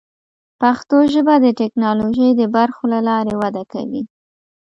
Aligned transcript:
پښتو 0.61 0.97
ژبه 1.13 1.35
د 1.45 1.47
ټکنالوژۍ 1.59 2.29
د 2.35 2.41
برخو 2.55 2.83
له 2.93 2.99
لارې 3.09 3.33
وده 3.41 3.63
کوي. 3.73 4.01